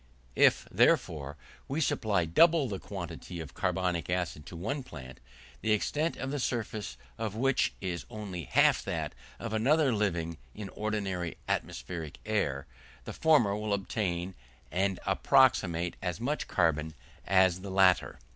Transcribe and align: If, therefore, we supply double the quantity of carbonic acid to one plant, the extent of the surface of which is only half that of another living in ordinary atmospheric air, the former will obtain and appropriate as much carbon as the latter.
If, 0.35 0.67
therefore, 0.71 1.37
we 1.67 1.79
supply 1.79 2.25
double 2.25 2.67
the 2.67 2.79
quantity 2.79 3.39
of 3.39 3.53
carbonic 3.53 4.09
acid 4.09 4.47
to 4.47 4.55
one 4.55 4.81
plant, 4.81 5.19
the 5.61 5.73
extent 5.73 6.17
of 6.17 6.31
the 6.31 6.39
surface 6.39 6.97
of 7.19 7.35
which 7.35 7.75
is 7.81 8.07
only 8.09 8.45
half 8.45 8.81
that 8.85 9.13
of 9.37 9.53
another 9.53 9.93
living 9.93 10.39
in 10.55 10.69
ordinary 10.69 11.37
atmospheric 11.47 12.17
air, 12.25 12.65
the 13.03 13.13
former 13.13 13.55
will 13.55 13.75
obtain 13.75 14.33
and 14.71 14.99
appropriate 15.05 15.95
as 16.01 16.19
much 16.19 16.47
carbon 16.47 16.95
as 17.27 17.61
the 17.61 17.69
latter. 17.69 18.17